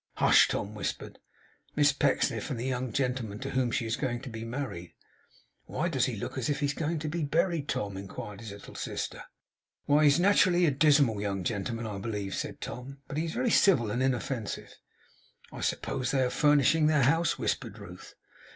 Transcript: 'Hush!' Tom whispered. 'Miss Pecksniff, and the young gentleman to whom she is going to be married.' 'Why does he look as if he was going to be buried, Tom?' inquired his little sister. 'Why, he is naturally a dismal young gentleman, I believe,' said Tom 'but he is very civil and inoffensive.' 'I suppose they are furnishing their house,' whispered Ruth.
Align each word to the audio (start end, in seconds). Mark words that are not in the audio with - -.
'Hush!' 0.15 0.47
Tom 0.47 0.73
whispered. 0.73 1.19
'Miss 1.75 1.93
Pecksniff, 1.93 2.49
and 2.49 2.59
the 2.59 2.65
young 2.65 2.91
gentleman 2.91 3.37
to 3.37 3.51
whom 3.51 3.69
she 3.69 3.85
is 3.85 3.95
going 3.95 4.19
to 4.21 4.29
be 4.31 4.43
married.' 4.43 4.95
'Why 5.65 5.89
does 5.89 6.05
he 6.05 6.15
look 6.15 6.39
as 6.39 6.49
if 6.49 6.59
he 6.59 6.65
was 6.65 6.73
going 6.73 6.97
to 6.97 7.07
be 7.07 7.23
buried, 7.23 7.67
Tom?' 7.69 7.97
inquired 7.97 8.41
his 8.41 8.51
little 8.51 8.73
sister. 8.73 9.21
'Why, 9.85 10.01
he 10.01 10.07
is 10.07 10.19
naturally 10.19 10.65
a 10.65 10.71
dismal 10.71 11.21
young 11.21 11.43
gentleman, 11.43 11.85
I 11.85 11.99
believe,' 11.99 12.33
said 12.33 12.59
Tom 12.59 12.97
'but 13.07 13.17
he 13.17 13.25
is 13.25 13.33
very 13.33 13.51
civil 13.51 13.91
and 13.91 14.01
inoffensive.' 14.01 14.75
'I 15.51 15.61
suppose 15.61 16.09
they 16.09 16.23
are 16.23 16.31
furnishing 16.31 16.87
their 16.87 17.03
house,' 17.03 17.37
whispered 17.37 17.77
Ruth. 17.77 18.15